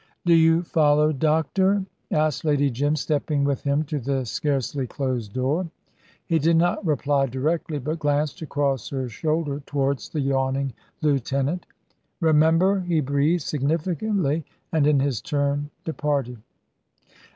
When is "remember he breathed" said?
12.19-13.43